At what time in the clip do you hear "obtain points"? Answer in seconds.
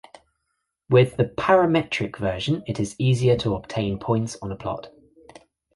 3.53-4.35